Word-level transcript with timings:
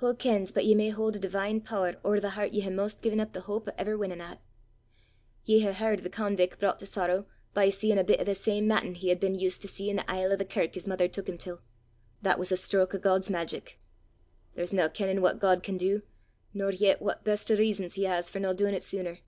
Wha 0.00 0.12
kens 0.14 0.52
but 0.52 0.64
ye 0.64 0.72
may 0.76 0.90
haud 0.90 1.16
a 1.16 1.18
divine 1.18 1.60
pooer 1.60 1.96
ower 2.04 2.20
the 2.20 2.30
hert 2.30 2.52
ye 2.52 2.60
hae 2.60 2.70
'maist 2.70 3.02
gi'en 3.02 3.18
up 3.18 3.32
the 3.32 3.40
houp 3.40 3.66
o' 3.68 3.72
ever 3.76 3.98
winnin' 3.98 4.20
at! 4.20 4.40
Ye 5.44 5.58
hae 5.62 5.72
h'ard 5.72 5.98
o' 5.98 6.02
the 6.04 6.10
convic' 6.10 6.60
broucht 6.60 6.78
to 6.78 6.86
sorrow 6.86 7.26
by 7.54 7.70
seein' 7.70 7.98
a 7.98 8.04
bit 8.04 8.20
o' 8.20 8.22
the 8.22 8.36
same 8.36 8.68
mattin' 8.68 8.94
he 8.94 9.08
had 9.08 9.18
been 9.18 9.34
used 9.34 9.60
to 9.62 9.66
see 9.66 9.90
i' 9.90 9.94
the 9.96 10.08
aisle 10.08 10.32
o' 10.32 10.36
the 10.36 10.44
kirk 10.44 10.74
his 10.74 10.86
mither 10.86 11.08
tuik 11.08 11.28
him 11.28 11.38
til! 11.38 11.60
That 12.22 12.38
was 12.38 12.52
a 12.52 12.56
stroke 12.56 12.94
o' 12.94 12.98
God's 12.98 13.30
magic! 13.30 13.80
There's 14.54 14.72
nae 14.72 14.86
kennin' 14.90 15.20
what 15.20 15.40
God 15.40 15.64
can 15.64 15.76
do, 15.76 16.02
nor 16.52 16.70
yet 16.70 17.02
what 17.02 17.24
best 17.24 17.50
o' 17.50 17.56
rizzons 17.56 17.94
he 17.94 18.04
has 18.04 18.30
for 18.30 18.38
no 18.38 18.54
doin' 18.54 18.76
't 18.76 18.80
sooner! 18.84 19.18